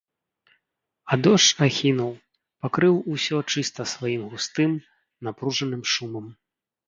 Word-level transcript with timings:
А 1.11 1.17
дождж 1.25 1.59
ахінуў, 1.65 2.09
пакрыў 2.63 2.95
усё 3.15 3.37
чыста 3.55 3.81
сваім 3.93 4.23
густым, 4.31 4.71
напружаным 5.27 5.81
шумам. 5.93 6.25